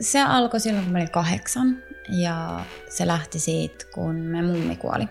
se 0.00 0.22
alkoi 0.22 0.60
silloin, 0.60 0.84
kun 0.84 0.92
mä 0.92 0.98
olin 0.98 1.10
kahdeksan 1.10 1.82
ja 2.08 2.60
se 2.88 3.06
lähti 3.06 3.38
siitä, 3.38 3.84
kun 3.94 4.14
me 4.14 4.42
mummi 4.42 4.76
kuoli. 4.76 5.08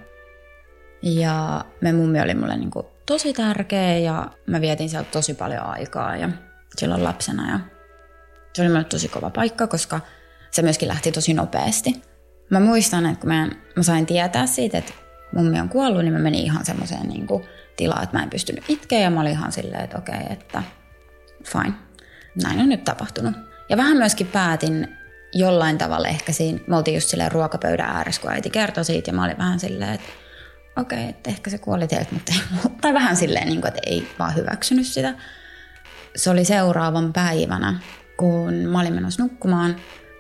Ja 1.02 1.66
me 1.82 1.94
mummi 1.94 2.22
oli 2.22 2.34
mulle 2.34 2.58
niin 2.58 2.72
kuin 2.72 2.86
tosi 3.06 3.34
tärkeä 3.34 3.98
ja 3.98 4.32
mä 4.48 4.62
vietin 4.62 4.90
sieltä 4.90 5.12
tosi 5.12 5.34
paljon 5.34 5.66
aikaa 5.66 6.16
ja 6.16 6.30
silloin 6.78 7.04
lapsena. 7.04 7.52
Ja 7.52 7.60
se 8.54 8.62
oli 8.62 8.70
mulle 8.70 8.84
tosi 8.84 9.08
kova 9.08 9.30
paikka, 9.30 9.68
koska 9.68 10.00
se 10.52 10.62
myöskin 10.62 10.88
lähti 10.88 11.12
tosi 11.12 11.34
nopeasti. 11.34 12.02
Mä 12.50 12.60
muistan, 12.60 13.06
että 13.06 13.20
kun 13.20 13.30
mä, 13.30 13.50
mä 13.76 13.84
sain 13.84 14.06
tietää 14.06 14.48
siitä, 14.48 14.78
että 14.78 14.94
mummi 15.36 15.60
on 15.60 15.70
kuollut, 15.70 16.04
niin 16.04 16.14
mä 16.14 16.20
menin 16.20 16.44
ihan 16.44 16.66
semmoiseen 16.66 17.08
niin 17.08 17.28
tilaan, 17.78 18.04
että 18.04 18.18
mä 18.18 18.24
en 18.24 18.30
pystynyt 18.30 18.64
itkeä 18.68 19.00
ja 19.00 19.10
mä 19.10 19.22
olin 19.22 19.32
ihan 19.32 19.52
silleen, 19.52 19.84
että 19.84 19.98
okei, 19.98 20.16
okay, 20.16 20.34
että 20.34 20.64
fine, 21.44 21.74
näin 22.44 22.60
on 22.60 22.70
nyt 22.70 22.84
tapahtunut. 22.84 23.49
Ja 23.70 23.78
vähän 23.78 23.98
myöskin 23.98 24.28
päätin 24.28 24.98
jollain 25.34 25.78
tavalla 25.78 26.08
ehkä 26.08 26.32
siinä, 26.32 26.60
me 26.68 26.78
oltiin 26.78 26.96
just 26.96 27.10
silleen 27.10 27.32
ruokapöydän 27.32 27.90
ääressä, 27.90 28.22
kun 28.22 28.32
äiti 28.32 28.50
kertoi 28.50 28.86
siitä 28.86 29.10
ja 29.10 29.16
mä 29.16 29.24
olin 29.26 29.38
vähän 29.38 29.60
silleen, 29.60 29.94
että 29.94 30.08
okei, 30.78 31.00
okay, 31.00 31.10
että 31.10 31.30
ehkä 31.30 31.50
se 31.50 31.58
kuoli 31.58 31.88
teiltä, 31.88 32.14
mutta 32.14 32.34
ei, 32.36 32.72
tai 32.82 32.94
vähän 32.94 33.16
silleen, 33.16 33.48
niin 33.48 33.62
kuin, 33.62 33.68
että 33.68 33.82
ei 33.86 34.08
vaan 34.20 34.36
hyväksynyt 34.36 34.88
sitä. 34.88 35.14
Se 36.16 36.30
oli 36.30 36.46
seuraavan 36.46 37.14
päivänä, 37.14 37.80
kun 38.18 38.54
mä 38.54 38.80
olin 38.80 38.94
menossa 38.94 39.24
nukkumaan, 39.24 39.76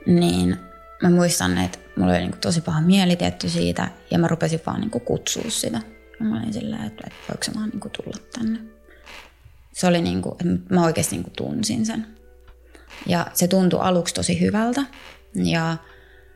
niin 0.06 0.58
mä 1.04 1.10
muistan, 1.10 1.58
että 1.58 1.80
mulla 1.96 2.12
oli 2.12 2.20
niin 2.20 2.32
kuin 2.32 2.42
tosi 2.42 2.62
paha 2.62 2.82
mieli 2.82 3.16
tietty 3.16 3.50
siitä 3.50 3.90
ja 4.12 4.20
mä 4.20 4.28
rupesin 4.28 4.62
vaan 4.66 4.82
niin 4.82 4.92
kuin 4.92 5.06
kutsua 5.06 5.44
sitä. 5.48 5.82
Ja 6.20 6.26
mä 6.26 6.38
olin 6.38 6.54
silleen, 6.54 6.86
että, 6.86 7.04
että 7.08 7.20
voiko 7.30 7.44
se 7.44 7.52
vaan 7.56 7.70
niin 7.70 7.80
kuin 7.80 7.92
tulla 7.92 8.18
tänne. 8.34 8.60
Se 9.74 9.88
oli 9.88 10.02
niin 10.02 10.22
kuin, 10.22 10.34
että 10.34 10.74
mä 10.76 10.84
oikeasti 10.84 11.16
niin 11.16 11.24
kuin 11.24 11.34
tunsin 11.34 11.86
sen. 11.86 12.19
Ja 13.06 13.28
se 13.34 13.48
tuntui 13.48 13.80
aluksi 13.82 14.14
tosi 14.14 14.42
hyvältä. 14.42 14.82
Ja 15.36 15.78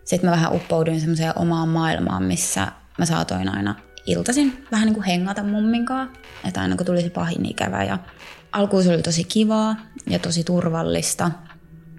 sitten 0.05 0.29
mä 0.29 0.35
vähän 0.35 0.53
uppouduin 0.53 0.99
semmoiseen 0.99 1.33
omaan 1.37 1.69
maailmaan, 1.69 2.23
missä 2.23 2.71
mä 2.97 3.05
saatoin 3.05 3.49
aina 3.49 3.75
iltaisin 4.05 4.65
vähän 4.71 4.85
niin 4.85 4.93
kuin 4.93 5.05
hengata 5.05 5.43
mumminkaan. 5.43 6.13
Että 6.47 6.61
aina 6.61 6.75
kun 6.75 6.85
tuli 6.85 7.01
se 7.01 7.09
pahin 7.09 7.45
ikävä. 7.45 7.83
Ja 7.83 7.99
alkuun 8.51 8.83
se 8.83 8.93
oli 8.93 9.01
tosi 9.01 9.23
kivaa 9.23 9.75
ja 10.09 10.19
tosi 10.19 10.43
turvallista. 10.43 11.31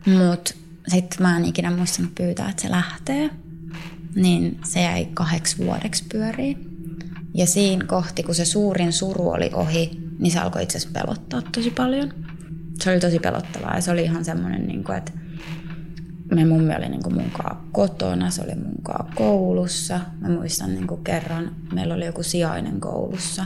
Mutta 0.07 0.55
sitten 0.89 1.23
mä 1.23 1.37
en 1.37 1.45
ikinä 1.45 1.71
muistanut 1.71 2.15
pyytää, 2.15 2.49
että 2.49 2.63
se 2.63 2.71
lähtee. 2.71 3.31
Niin 4.15 4.61
se 4.65 4.83
jäi 4.83 5.09
kahdeksi 5.15 5.59
vuodeksi 5.59 6.05
pyöriin. 6.13 6.71
Ja 7.35 7.47
siinä 7.47 7.85
kohti, 7.85 8.23
kun 8.23 8.35
se 8.35 8.45
suurin 8.45 8.93
suru 8.93 9.31
oli 9.31 9.51
ohi, 9.55 9.91
niin 10.19 10.33
se 10.33 10.39
alkoi 10.39 10.63
itse 10.63 10.79
asiassa 10.79 11.01
pelottaa 11.01 11.43
tosi 11.43 11.71
paljon. 11.71 12.24
Se 12.79 12.91
oli 12.91 13.01
tosi 13.01 13.19
pelottavaa 13.19 13.75
ja 13.75 13.81
se 13.81 13.91
oli 13.91 14.03
ihan 14.03 14.25
semmoinen, 14.25 14.67
niin 14.67 14.85
kuin, 14.85 14.99
että 14.99 15.13
me 16.35 16.45
mummi 16.45 16.77
oli 16.77 16.89
niin 16.89 17.03
kuin 17.03 17.15
munkaan 17.15 17.57
kotona, 17.73 18.31
se 18.31 18.43
oli 18.43 18.55
munkaan 18.55 19.13
koulussa. 19.15 20.01
Mä 20.21 20.29
muistan 20.29 20.75
niin 20.75 20.87
kuin 20.87 21.05
kerran, 21.05 21.57
meillä 21.73 21.95
oli 21.95 22.07
joku 22.07 22.23
sijainen 22.23 22.81
koulussa. 22.81 23.45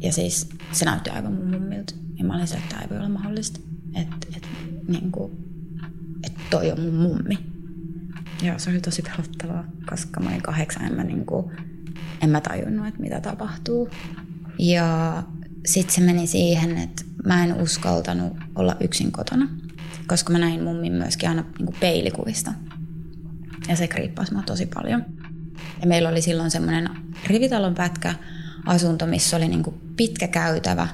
Ja 0.00 0.12
siis 0.12 0.48
se 0.72 0.84
näytti 0.84 1.10
aivan 1.10 1.32
mun 1.32 1.50
mummilta. 1.50 1.94
Ja 2.18 2.24
mä 2.24 2.34
olin 2.34 2.46
se, 2.46 2.56
että 2.56 2.68
tämä 2.68 2.82
ei 2.82 2.90
voi 2.90 2.98
olla 2.98 3.08
mahdollista. 3.08 3.60
Että 3.94 4.26
et, 4.36 4.46
niin 4.88 5.12
kuin, 5.12 5.32
että 6.24 6.40
toi 6.50 6.70
on 6.72 6.80
mun 6.80 6.94
mummi. 6.94 7.38
Ja 8.42 8.58
se 8.58 8.70
oli 8.70 8.80
tosi 8.80 9.02
pelottavaa, 9.02 9.64
koska 9.90 10.20
mä 10.20 10.30
olin 10.30 10.42
kahdeksan, 10.42 10.84
en 10.84 10.94
mä, 10.94 11.04
niin 11.04 11.26
kuin, 11.26 11.52
en 12.20 12.30
mä 12.30 12.40
tajunnut, 12.40 12.86
että 12.86 13.00
mitä 13.00 13.20
tapahtuu. 13.20 13.88
Ja 14.58 15.22
sitten 15.66 15.94
se 15.94 16.00
meni 16.00 16.26
siihen, 16.26 16.78
että 16.78 17.01
mä 17.26 17.44
en 17.44 17.60
uskaltanut 17.60 18.36
olla 18.54 18.76
yksin 18.80 19.12
kotona, 19.12 19.48
koska 20.06 20.32
mä 20.32 20.38
näin 20.38 20.62
mummin 20.62 20.92
myöskin 20.92 21.28
aina 21.28 21.44
niin 21.58 21.66
kuin 21.66 21.76
peilikuvista. 21.80 22.52
Ja 23.68 23.76
se 23.76 23.88
kriippasi 23.88 24.32
mua 24.34 24.42
tosi 24.42 24.66
paljon. 24.74 25.04
Ja 25.80 25.86
meillä 25.86 26.08
oli 26.08 26.22
silloin 26.22 26.50
semmoinen 26.50 26.90
rivitalon 27.26 27.74
pätkä 27.74 28.14
asunto, 28.66 29.06
missä 29.06 29.36
oli 29.36 29.48
niin 29.48 29.62
kuin 29.62 29.80
pitkä 29.96 30.28
käytävä 30.28 30.88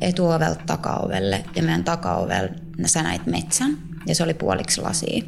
etuovelta 0.00 0.60
takaovelle 0.66 1.44
ja 1.56 1.62
meidän 1.62 1.84
takaovella 1.84 2.48
sä 2.86 3.02
näit 3.02 3.26
metsän 3.26 3.78
ja 4.06 4.14
se 4.14 4.22
oli 4.22 4.34
puoliksi 4.34 4.80
lasia. 4.80 5.24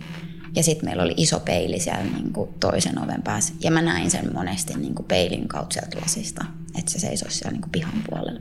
Ja 0.57 0.63
sitten 0.63 0.89
meillä 0.89 1.03
oli 1.03 1.15
iso 1.17 1.41
peili 1.41 1.81
siellä 1.81 2.03
niin 2.03 2.33
kuin 2.33 2.51
toisen 2.61 3.03
oven 3.03 3.23
päässä. 3.23 3.55
Ja 3.61 3.71
mä 3.71 3.83
näin 3.83 4.11
sen 4.11 4.31
monesti 4.35 4.75
niin 4.75 4.95
kuin 4.95 5.07
peilin 5.07 5.49
kautta 5.49 5.75
sieltä 5.75 5.99
lasista, 6.01 6.45
että 6.79 6.93
se 6.93 6.99
seisoisi 6.99 7.39
siellä 7.39 7.53
niin 7.53 7.63
kuin 7.63 7.73
pihan 7.73 8.03
puolella. 8.11 8.41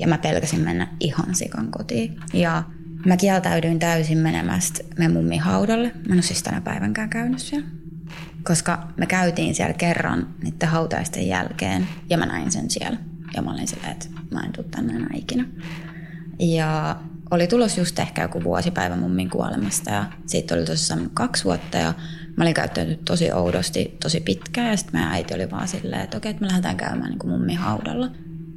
Ja 0.00 0.06
mä 0.06 0.18
pelkäsin 0.18 0.60
mennä 0.60 0.88
ihan 1.00 1.34
sikan 1.34 1.70
kotiin. 1.70 2.16
Ja 2.32 2.62
mä 3.06 3.16
kieltäydyin 3.16 3.78
täysin 3.78 4.18
menemästä 4.18 4.80
me 4.98 5.08
mummi 5.08 5.36
haudalle. 5.36 5.88
Mä 5.88 6.04
en 6.04 6.12
ole 6.12 6.22
siis 6.22 6.42
tänä 6.42 6.60
päivänkään 6.60 7.10
käynyt 7.10 7.38
siellä. 7.38 7.66
Koska 8.42 8.88
me 8.96 9.06
käytiin 9.06 9.54
siellä 9.54 9.74
kerran 9.74 10.28
niiden 10.42 10.68
hautaisten 10.68 11.28
jälkeen 11.28 11.88
ja 12.10 12.18
mä 12.18 12.26
näin 12.26 12.52
sen 12.52 12.70
siellä. 12.70 12.98
Ja 13.34 13.42
mä 13.42 13.52
olin 13.52 13.68
silleen, 13.68 13.92
että 13.92 14.06
mä 14.30 14.40
en 14.40 14.52
tule 14.52 14.66
tänne 14.70 14.94
enää 14.94 15.10
ikinä. 15.14 15.44
Ja 16.38 16.96
oli 17.30 17.46
tulos 17.46 17.78
just 17.78 17.98
ehkä 17.98 18.22
joku 18.22 18.44
vuosipäivä 18.44 18.96
mummin 18.96 19.30
kuolemasta 19.30 19.90
ja 19.90 20.04
siitä 20.26 20.54
oli 20.54 20.64
tosiaan 20.64 21.10
kaksi 21.14 21.44
vuotta 21.44 21.78
ja 21.78 21.94
mä 22.36 22.44
olin 22.44 22.54
käyttänyt 22.54 23.04
tosi 23.04 23.32
oudosti 23.32 23.96
tosi 24.02 24.20
pitkään 24.20 24.70
ja 24.70 24.76
sitten 24.76 25.00
meidän 25.00 25.14
äiti 25.14 25.34
oli 25.34 25.50
vaan 25.50 25.68
silleen, 25.68 26.02
että 26.02 26.16
okei, 26.16 26.30
että 26.30 26.42
me 26.42 26.48
lähdetään 26.48 26.76
käymään 26.76 27.10
niin 27.10 27.18
kuin 27.18 27.30
mummin 27.30 27.58
haudalla. 27.58 28.10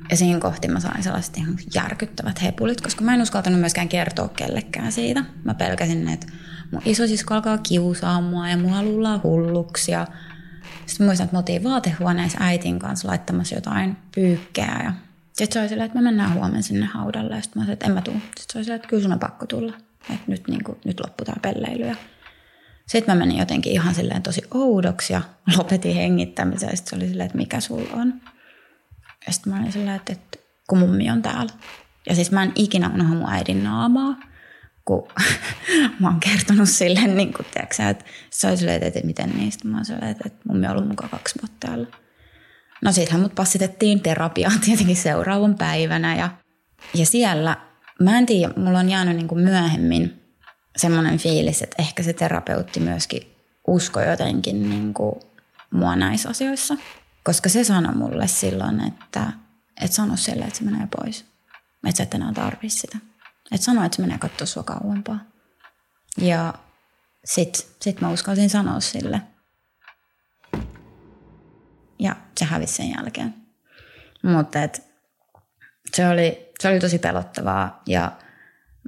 Ja 0.09 0.17
siinä 0.17 0.39
kohti 0.39 0.67
mä 0.67 0.79
sain 0.79 1.03
sellaiset 1.03 1.37
ihan 1.37 1.57
järkyttävät 1.75 2.41
hepulit, 2.41 2.81
koska 2.81 3.03
mä 3.03 3.13
en 3.13 3.21
uskaltanut 3.21 3.59
myöskään 3.59 3.89
kertoa 3.89 4.27
kellekään 4.27 4.91
siitä. 4.91 5.23
Mä 5.43 5.53
pelkäsin, 5.53 6.07
että 6.07 6.27
mun 6.71 6.81
isosisko 6.85 7.33
alkaa 7.33 7.57
kiusaa 7.57 8.21
mua 8.21 8.49
ja 8.49 8.57
mua 8.57 8.83
luullaan 8.83 9.23
hulluksi. 9.23 9.91
Ja 9.91 10.07
sitten 10.85 11.07
muistan, 11.07 11.25
että 11.25 11.33
me 11.33 11.37
oltiin 11.37 11.63
vaatehuoneessa 11.63 12.37
äitin 12.41 12.79
kanssa 12.79 13.07
laittamassa 13.07 13.55
jotain 13.55 13.97
pyykkää. 14.15 14.81
Ja 14.85 14.93
sitten 15.33 15.53
se 15.53 15.59
oli 15.59 15.69
silleen, 15.69 15.85
että 15.85 15.97
me 15.97 16.03
mennään 16.03 16.33
huomenna 16.33 16.61
sinne 16.61 16.85
haudalle. 16.85 17.35
Ja 17.35 17.41
sitten 17.41 17.59
mä 17.59 17.63
sanoin, 17.65 17.73
että 17.73 17.85
en 17.85 17.93
mä 17.93 18.01
tuu. 18.01 18.13
Sitten 18.13 18.43
se 18.49 18.57
oli 18.57 18.63
silleen, 18.63 18.75
että 18.75 18.87
kyllä 18.87 19.03
sun 19.03 19.13
on 19.13 19.19
pakko 19.19 19.45
tulla. 19.45 19.73
Että 20.09 20.23
nyt, 20.27 20.47
niin 20.47 20.63
kuin, 20.63 20.77
nyt 20.85 20.99
loppuu 20.99 21.25
tämä 21.25 21.37
pelleily. 21.41 21.85
Ja 21.85 21.95
sitten 22.85 23.15
mä 23.15 23.19
menin 23.19 23.37
jotenkin 23.37 23.73
ihan 23.73 23.95
silleen 23.95 24.23
tosi 24.23 24.41
oudoksi 24.51 25.13
ja 25.13 25.21
lopetin 25.57 25.95
hengittämisen. 25.95 26.69
Ja 26.69 26.75
sitten 26.75 26.89
se 26.89 26.95
oli 26.95 27.07
silleen, 27.09 27.25
että 27.25 27.37
mikä 27.37 27.59
sulla 27.59 27.89
on. 27.93 28.13
Ja 29.27 29.33
sitten 29.33 29.53
mä 29.53 29.59
olin 29.59 29.71
silleen, 29.71 29.95
että, 29.95 30.13
että 30.13 30.37
kun 30.67 30.79
mummi 30.79 31.09
on 31.09 31.21
täällä. 31.21 31.53
Ja 32.09 32.15
siis 32.15 32.31
mä 32.31 32.43
en 32.43 32.51
ikinä 32.55 32.91
unohda 32.93 33.15
mun 33.15 33.29
äidin 33.29 33.63
naamaa, 33.63 34.15
kun 34.85 35.07
mä 35.99 36.07
oon 36.07 36.19
kertonut 36.19 36.69
sille, 36.69 37.07
niin 37.07 37.33
kun, 37.33 37.45
tiiäksä, 37.53 37.89
että 37.89 38.05
se 38.29 38.47
oli 38.47 38.57
silleen, 38.57 38.83
että, 38.83 38.99
miten 39.03 39.29
niistä. 39.29 39.67
Mä 39.67 39.77
oon 39.77 39.85
silleen, 39.85 40.11
että, 40.11 40.23
että 40.25 40.39
mummi 40.47 40.67
on 40.67 40.71
ollut 40.71 40.87
mukaan 40.87 41.09
kaksi 41.09 41.39
vuotta 41.41 41.67
täällä. 41.67 41.87
No 42.81 42.91
sittenhän 42.91 43.21
mut 43.21 43.35
passitettiin 43.35 43.99
terapiaan 43.99 44.59
tietenkin 44.65 44.95
seuraavan 44.95 45.55
päivänä 45.55 46.15
ja, 46.15 46.29
ja 46.93 47.05
siellä, 47.05 47.57
mä 47.99 48.17
en 48.17 48.25
tiedä, 48.25 48.53
mulla 48.57 48.79
on 48.79 48.89
jäänyt 48.89 49.15
niin 49.15 49.27
kuin 49.27 49.41
myöhemmin 49.41 50.21
semmoinen 50.77 51.17
fiilis, 51.17 51.61
että 51.61 51.75
ehkä 51.79 52.03
se 52.03 52.13
terapeutti 52.13 52.79
myöskin 52.79 53.35
uskoi 53.67 54.09
jotenkin 54.09 54.69
niin 54.69 54.93
kuin 54.93 55.15
mua 55.71 55.95
näissä 55.95 56.29
asioissa. 56.29 56.77
Koska 57.23 57.49
se 57.49 57.63
sanoi 57.63 57.95
mulle 57.95 58.27
silloin, 58.27 58.87
että, 58.87 59.31
että 59.81 59.95
sano 59.95 60.17
sille, 60.17 60.45
että 60.45 60.59
se 60.59 60.63
menee 60.63 60.87
pois. 60.97 61.25
Että 61.87 61.97
sä 61.97 62.03
et 62.03 62.13
enää 62.13 62.33
tarvii 62.33 62.69
sitä. 62.69 62.97
Että 63.51 63.65
sano, 63.65 63.83
että 63.85 63.95
se 63.95 64.01
menee 64.01 64.17
katsoa 64.17 64.47
sua 64.47 64.63
kauempaa. 64.63 65.19
Ja 66.17 66.53
sit, 67.25 67.75
sit 67.81 68.01
mä 68.01 68.09
uskalsin 68.09 68.49
sanoa 68.49 68.79
sille. 68.79 69.21
Ja 71.99 72.15
se 72.37 72.45
hävisi 72.45 72.73
sen 72.73 72.93
jälkeen. 72.97 73.33
Mutta 74.23 74.59
se 75.93 76.07
oli, 76.07 76.51
se 76.59 76.67
oli 76.67 76.79
tosi 76.79 76.99
pelottavaa 76.99 77.81
ja 77.87 78.11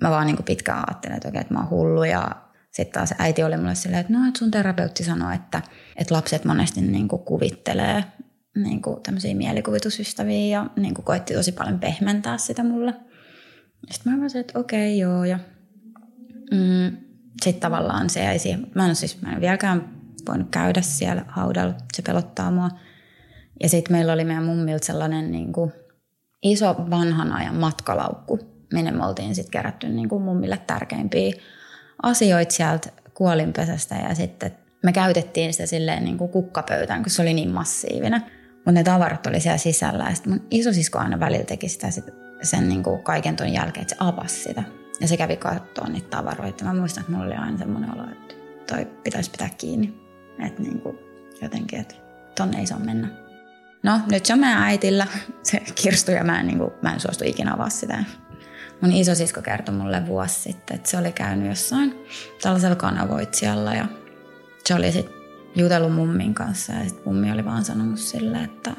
mä 0.02 0.10
vaan 0.10 0.28
niin 0.28 0.44
pitkään 0.44 0.84
ajattelin, 0.88 1.16
että, 1.16 1.30
okei, 1.30 1.42
että 1.42 1.54
mä 1.54 1.60
oon 1.60 1.70
hullu 1.70 2.04
ja 2.04 2.32
sitten 2.72 2.94
taas 2.94 3.14
äiti 3.20 3.44
oli 3.44 3.58
mulle 3.58 3.76
silleen, 3.76 4.02
että 4.02 4.14
no, 4.14 4.28
että 4.28 4.40
sun 4.40 4.52
terapeutti 4.52 5.04
sanoi, 5.04 5.36
että, 5.36 5.62
että 5.96 6.16
lapset 6.16 6.46
monesti 6.46 6.82
niin 6.82 7.08
kuvittelee 7.08 8.04
niin 8.56 8.82
kuin 8.82 9.02
tämmöisiä 9.04 9.36
mielikuvitusystäviä 9.36 10.58
ja 10.58 10.70
niin 10.76 10.94
kuin 10.94 11.06
koitti 11.06 11.34
tosi 11.34 11.52
paljon 11.52 11.80
pehmentää 11.80 12.38
sitä 12.38 12.64
mulle. 12.64 12.94
Sitten 13.92 14.14
mä 14.14 14.22
olisin, 14.22 14.42
että 14.42 14.60
okei, 14.60 15.04
okay, 15.04 15.12
joo. 15.12 15.24
Ja 15.24 15.40
mm, 16.52 16.98
sitten 17.44 17.62
tavallaan 17.62 18.10
se 18.10 18.24
jäi 18.24 18.40
siihen. 18.40 18.68
Mä 18.76 18.90
en, 18.90 18.96
siis, 18.96 19.22
mä 19.22 19.34
en 19.34 19.42
vieläkään 19.42 19.90
voinut 20.28 20.48
käydä 20.52 20.82
siellä 20.82 21.26
haudalla. 21.28 21.74
Se 21.94 22.02
pelottaa 22.02 22.52
mua. 22.52 22.70
Ja 23.64 23.70
sitten 23.70 23.96
meillä 23.96 24.14
oli 24.14 24.26
meidän 24.26 24.44
mummilta 24.44 24.86
sellainen 24.86 25.32
niin 25.32 25.54
kuin 25.54 25.72
iso 26.44 26.76
vanhan 26.90 27.32
ajan 27.32 27.56
matkalaukku, 27.56 28.40
minne 28.74 28.92
me 28.92 29.06
oltiin 29.06 29.36
sitten 29.36 29.52
kerätty 29.52 29.88
niin 29.88 30.10
kuin 30.10 30.24
mummille 30.24 30.58
tärkeimpiä 30.68 31.34
asioita 32.04 32.54
sieltä 32.54 32.90
kuolinpesästä. 33.14 33.96
Ja 33.96 34.16
sitten 34.16 34.52
me 34.84 34.94
käytettiin 34.94 35.54
sitä 35.54 35.66
silleen 35.66 36.04
niin 36.04 36.18
kuin 36.18 36.32
kukkapöytään, 36.32 37.04
kun 37.04 37.12
se 37.12 37.22
oli 37.22 37.34
niin 37.34 37.52
massiivinen. 37.52 38.26
Mutta 38.66 38.72
ne 38.72 38.84
tavarat 38.84 39.28
oli 39.28 39.40
siellä 39.40 39.58
sisällä 39.58 40.04
ja 40.10 40.16
sitten 40.16 40.34
mun 40.34 40.48
isosisko 40.52 41.00
aina 41.00 41.20
välillä 41.20 41.46
teki 41.46 41.70
sitä 41.70 41.92
sit 41.92 42.06
sen 42.42 42.70
niin 42.70 42.84
kuin 42.84 43.04
kaiken 43.04 43.36
ton 43.36 43.54
jälkeen, 43.54 43.82
että 43.82 43.96
se 43.96 43.98
avasi 44.00 44.44
sitä. 44.44 44.64
Ja 45.00 45.08
se 45.08 45.18
kävi 45.18 45.38
katsoa 45.38 45.88
niitä 45.88 46.10
tavaroita. 46.10 46.66
Mä 46.66 46.74
muistan, 46.74 47.02
että 47.02 47.12
mulla 47.12 47.26
oli 47.26 47.36
aina 47.36 47.58
semmoinen 47.58 47.94
olo, 47.96 48.04
että 48.12 48.36
toi 48.68 48.86
pitäisi 49.04 49.32
pitää 49.32 49.50
kiinni. 49.58 49.94
Että 50.46 50.62
niin 50.62 50.82
kuin 50.82 50.98
jotenkin, 51.42 51.80
että 51.80 51.96
tonne 52.36 52.60
ei 52.60 52.68
saa 52.68 52.80
mennä. 52.80 53.08
No, 53.84 54.00
nyt 54.12 54.26
se 54.26 54.34
on 54.34 54.40
meidän 54.40 54.64
äitillä, 54.64 55.08
se 55.44 55.62
kirstu, 55.76 56.12
ja 56.12 56.24
mä 56.24 56.40
en, 56.40 56.48
niin 56.48 56.58
kuin, 56.58 56.72
mä 56.82 56.94
en 56.94 57.00
suostu 57.00 57.24
ikinä 57.28 57.54
avaa 57.54 57.70
sitä. 57.70 58.04
Mun 58.82 58.92
isosisko 58.92 59.42
kertoi 59.42 59.76
mulle 59.76 60.08
vuosi 60.08 60.42
sitten, 60.42 60.76
että 60.76 60.90
se 60.90 60.98
oli 60.98 61.12
käynyt 61.12 61.48
jossain 61.48 61.96
tällaisella 62.42 62.76
kanavoitsijalla 62.76 63.74
ja 63.74 63.86
se 64.66 64.76
oli 64.76 64.92
sitten 64.92 65.25
jutellut 65.56 65.94
mummin 65.94 66.34
kanssa 66.34 66.74
ja 66.74 66.84
sitten 66.84 67.04
mummi 67.06 67.32
oli 67.32 67.46
vaan 67.46 67.66
sanonut 67.66 68.00
sille, 68.00 68.44
että, 68.44 68.72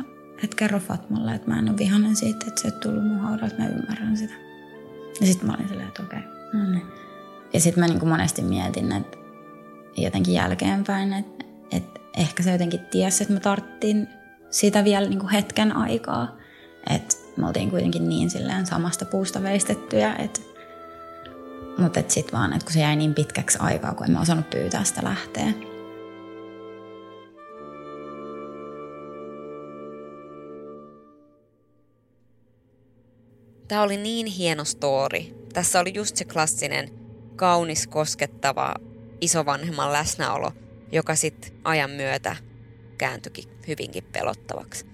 että 0.43 0.56
kerro 0.56 0.78
Fatmalle, 0.78 1.34
että 1.34 1.50
mä 1.50 1.58
en 1.58 1.69
ole 1.69 1.78
vihainen 1.78 2.17
siitä, 2.17 2.46
että 2.49 2.61
se 2.61 2.69
ei 2.69 2.81
tullut 2.81 3.05
mun 3.05 3.20
haudalta, 3.20 3.46
että 3.46 3.62
mä 3.62 3.69
ymmärrän 3.69 4.17
sitä. 4.17 4.34
Ja 5.20 5.26
sitten 5.26 5.46
mä 5.46 5.55
olin 5.55 5.69
silleen, 5.69 5.88
että 5.88 6.02
okei, 6.02 6.19
okay, 6.19 6.61
no 6.61 6.70
niin. 6.70 6.87
Ja 7.52 7.61
sitten 7.61 7.84
mä 7.84 7.88
niin 7.88 8.08
monesti 8.08 8.43
mietin, 8.43 8.93
että 8.93 9.17
jotenkin 9.96 10.34
jälkeenpäin, 10.34 11.12
että, 11.12 11.44
että 11.73 12.00
ehkä 12.17 12.43
se 12.43 12.52
jotenkin 12.52 12.81
tiesi, 12.81 13.23
että 13.23 13.34
mä 13.34 13.40
tarttiin 13.40 14.08
sitä 14.50 14.84
vielä 14.84 15.08
niin 15.08 15.28
hetken 15.28 15.76
aikaa. 15.76 16.37
Että 16.90 17.17
me 17.37 17.46
oltiin 17.46 17.70
kuitenkin 17.70 18.08
niin 18.08 18.31
silleen 18.31 18.67
samasta 18.67 19.05
puusta 19.05 19.43
veistettyjä, 19.43 20.14
että 20.14 20.40
mutta 21.78 22.02
sitten 22.08 22.38
vaan, 22.38 22.52
että 22.52 22.64
kun 22.64 22.73
se 22.73 22.81
jäi 22.81 22.96
niin 22.96 23.14
pitkäksi 23.14 23.58
aikaa, 23.61 23.94
kun 23.94 24.06
en 24.06 24.12
mä 24.12 24.20
osannut 24.20 24.50
pyytää 24.50 24.84
sitä 24.84 25.05
lähteä. 25.05 25.52
Tämä 33.68 33.82
oli 33.82 33.96
niin 33.96 34.26
hieno 34.26 34.64
story. 34.64 35.20
Tässä 35.52 35.80
oli 35.80 35.94
just 35.94 36.16
se 36.16 36.24
klassinen, 36.24 36.90
kaunis, 37.36 37.86
koskettava 37.86 38.74
isovanhemman 39.20 39.92
läsnäolo, 39.92 40.52
joka 40.92 41.14
sitten 41.14 41.52
ajan 41.64 41.90
myötä 41.90 42.36
kääntyikin 42.98 43.44
hyvinkin 43.68 44.04
pelottavaksi. 44.12 44.86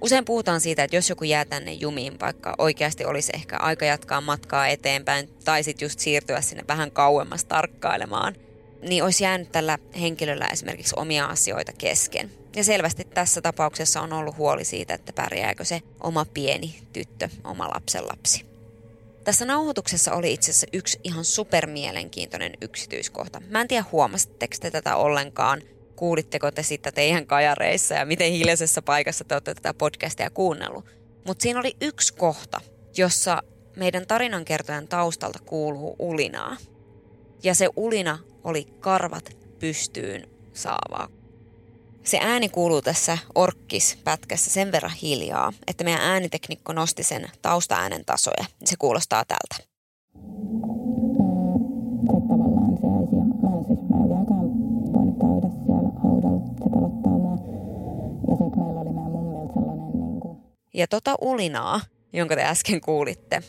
Usein 0.00 0.24
puhutaan 0.24 0.60
siitä, 0.60 0.84
että 0.84 0.96
jos 0.96 1.08
joku 1.08 1.24
jää 1.24 1.44
tänne 1.44 1.72
jumiin, 1.72 2.20
vaikka 2.20 2.54
oikeasti 2.58 3.04
olisi 3.04 3.32
ehkä 3.34 3.56
aika 3.56 3.84
jatkaa 3.84 4.20
matkaa 4.20 4.68
eteenpäin 4.68 5.28
tai 5.44 5.62
sitten 5.62 5.86
just 5.86 5.98
siirtyä 5.98 6.40
sinne 6.40 6.64
vähän 6.68 6.90
kauemmas 6.90 7.44
tarkkailemaan, 7.44 8.34
niin 8.82 9.04
olisi 9.04 9.24
jäänyt 9.24 9.52
tällä 9.52 9.78
henkilöllä 10.00 10.46
esimerkiksi 10.46 10.94
omia 10.96 11.26
asioita 11.26 11.72
kesken. 11.72 12.30
Ja 12.56 12.64
selvästi 12.64 13.04
tässä 13.04 13.40
tapauksessa 13.40 14.00
on 14.00 14.12
ollut 14.12 14.36
huoli 14.36 14.64
siitä, 14.64 14.94
että 14.94 15.12
pärjääkö 15.12 15.64
se 15.64 15.82
oma 16.00 16.26
pieni 16.34 16.78
tyttö, 16.92 17.28
oma 17.44 17.68
lapsenlapsi. 17.68 18.44
Tässä 19.24 19.44
nauhoituksessa 19.44 20.12
oli 20.12 20.32
itse 20.32 20.50
asiassa 20.50 20.66
yksi 20.72 21.00
ihan 21.04 21.24
supermielenkiintoinen 21.24 22.52
yksityiskohta. 22.60 23.42
Mä 23.50 23.60
en 23.60 23.68
tiedä 23.68 23.84
huomasitteko 23.92 24.56
te 24.60 24.70
tätä 24.70 24.96
ollenkaan, 24.96 25.62
kuulitteko 25.96 26.50
te 26.50 26.62
sitä 26.62 26.92
teidän 26.92 27.26
kajareissa 27.26 27.94
ja 27.94 28.06
miten 28.06 28.32
hiljaisessa 28.32 28.82
paikassa 28.82 29.24
te 29.24 29.34
olette 29.34 29.54
tätä 29.54 29.74
podcastia 29.74 30.30
kuunnellut. 30.30 30.84
Mutta 31.26 31.42
siinä 31.42 31.60
oli 31.60 31.76
yksi 31.80 32.14
kohta, 32.14 32.60
jossa 32.96 33.42
meidän 33.76 34.06
tarinankertojan 34.06 34.88
taustalta 34.88 35.38
kuuluu 35.46 35.96
ulinaa. 35.98 36.56
Ja 37.42 37.54
se 37.54 37.68
ulina 37.76 38.18
oli 38.48 38.66
karvat 38.80 39.36
pystyyn 39.58 40.28
saavaa. 40.52 41.08
Se 42.04 42.18
ääni 42.22 42.48
kuuluu 42.48 42.82
tässä 42.82 43.18
orkkis-pätkässä 43.34 44.50
sen 44.50 44.72
verran 44.72 44.92
hiljaa, 45.02 45.52
että 45.66 45.84
meidän 45.84 46.02
ääniteknikko 46.02 46.72
nosti 46.72 47.02
sen 47.02 47.28
taustaäänen 47.42 48.04
tasoja. 48.04 48.44
Se 48.64 48.76
kuulostaa 48.78 49.24
tältä. 49.24 49.68
Ja 60.74 60.86
tota 60.86 61.14
ulinaa, 61.20 61.80
jonka 62.12 62.36
te 62.36 62.42
äsken 62.42 62.80
kuulitte, 62.80 63.42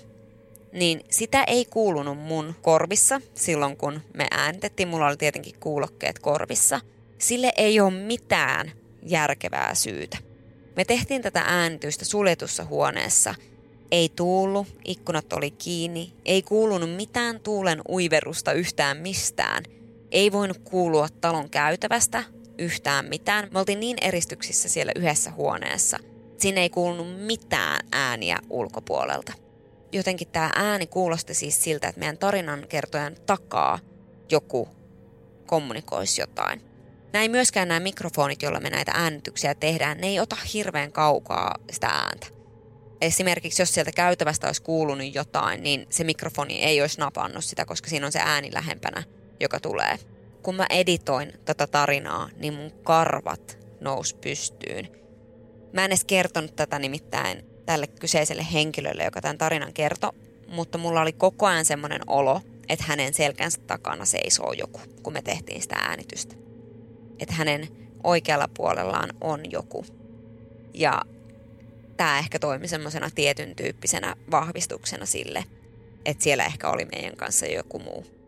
niin 0.73 1.01
sitä 1.09 1.43
ei 1.43 1.65
kuulunut 1.65 2.17
mun 2.17 2.55
korvissa 2.61 3.21
silloin, 3.33 3.77
kun 3.77 4.01
me 4.13 4.27
äänitettiin. 4.31 4.87
Mulla 4.89 5.07
oli 5.07 5.17
tietenkin 5.17 5.55
kuulokkeet 5.59 6.19
korvissa– 6.19 6.81
Sille 7.19 7.53
ei 7.57 7.79
ole 7.79 7.93
mitään 7.93 8.71
järkevää 9.03 9.75
syytä. 9.75 10.17
Me 10.75 10.85
tehtiin 10.85 11.21
tätä 11.21 11.43
äänitystä 11.47 12.05
suljetussa 12.05 12.65
huoneessa. 12.65 13.35
Ei 13.91 14.09
tuulu, 14.15 14.67
ikkunat 14.85 15.33
oli 15.33 15.51
kiinni, 15.51 16.13
ei 16.25 16.41
kuulunut 16.41 16.95
mitään 16.95 17.39
tuulen 17.39 17.81
uiverusta 17.89 18.53
yhtään 18.53 18.97
mistään. 18.97 19.63
Ei 20.11 20.31
voinut 20.31 20.57
kuulua 20.57 21.07
talon 21.21 21.49
käytävästä 21.49 22.23
yhtään 22.57 23.05
mitään. 23.05 23.47
Me 23.53 23.59
oltiin 23.59 23.79
niin 23.79 23.97
eristyksissä 24.01 24.69
siellä 24.69 24.91
yhdessä 24.95 25.31
huoneessa. 25.31 25.97
Siinä 26.37 26.61
ei 26.61 26.69
kuulunut 26.69 27.21
mitään 27.21 27.79
ääniä 27.91 28.39
ulkopuolelta. 28.49 29.33
Jotenkin 29.91 30.27
tämä 30.27 30.51
ääni 30.55 30.87
kuulosti 30.87 31.33
siis 31.33 31.63
siltä, 31.63 31.87
että 31.87 31.99
meidän 31.99 32.17
tarinan 32.17 32.65
kertojan 32.69 33.15
takaa 33.25 33.79
joku 34.31 34.69
kommunikoisi 35.45 36.21
jotain. 36.21 36.61
Näin 37.13 37.31
myöskään 37.31 37.67
nämä 37.67 37.79
mikrofonit, 37.79 38.41
joilla 38.41 38.59
me 38.59 38.69
näitä 38.69 38.91
äänityksiä 38.95 39.55
tehdään, 39.55 39.97
ne 39.97 40.07
ei 40.07 40.19
ota 40.19 40.37
hirveän 40.53 40.91
kaukaa 40.91 41.55
sitä 41.71 41.87
ääntä. 41.87 42.27
Esimerkiksi 43.01 43.61
jos 43.61 43.73
sieltä 43.73 43.91
käytävästä 43.91 44.47
olisi 44.47 44.61
kuulunut 44.61 45.15
jotain, 45.15 45.63
niin 45.63 45.85
se 45.89 46.03
mikrofoni 46.03 46.63
ei 46.63 46.81
olisi 46.81 46.99
napannut 46.99 47.45
sitä, 47.45 47.65
koska 47.65 47.89
siinä 47.89 48.05
on 48.05 48.11
se 48.11 48.19
ääni 48.19 48.53
lähempänä, 48.53 49.03
joka 49.39 49.59
tulee. 49.59 49.99
Kun 50.43 50.55
mä 50.55 50.65
editoin 50.69 51.33
tätä 51.45 51.67
tarinaa, 51.67 52.29
niin 52.37 52.53
mun 52.53 52.71
karvat 52.83 53.57
nousi 53.81 54.15
pystyyn. 54.15 54.87
Mä 55.73 55.85
en 55.85 55.89
edes 55.89 56.05
kertonut 56.05 56.55
tätä 56.55 56.79
nimittäin 56.79 57.48
tälle 57.69 57.87
kyseiselle 57.87 58.47
henkilölle, 58.53 59.03
joka 59.03 59.21
tämän 59.21 59.37
tarinan 59.37 59.73
kertoi, 59.73 60.11
mutta 60.47 60.77
mulla 60.77 61.01
oli 61.01 61.13
koko 61.13 61.45
ajan 61.45 61.65
semmoinen 61.65 62.01
olo, 62.07 62.41
että 62.69 62.85
hänen 62.87 63.13
selkänsä 63.13 63.61
takana 63.67 64.05
seisoo 64.05 64.53
joku, 64.53 64.79
kun 65.03 65.13
me 65.13 65.21
tehtiin 65.21 65.61
sitä 65.61 65.75
äänitystä 65.75 66.35
että 67.19 67.33
hänen 67.33 67.67
oikealla 68.03 68.47
puolellaan 68.53 69.09
on 69.21 69.51
joku. 69.51 69.85
Ja 70.73 71.01
tämä 71.97 72.19
ehkä 72.19 72.39
toimi 72.39 72.67
semmoisena 72.67 73.09
tietyn 73.15 73.55
tyyppisenä 73.55 74.15
vahvistuksena 74.31 75.05
sille, 75.05 75.43
että 76.05 76.23
siellä 76.23 76.45
ehkä 76.45 76.69
oli 76.69 76.85
meidän 76.85 77.15
kanssa 77.15 77.45
joku 77.45 77.79
muu. 77.79 78.18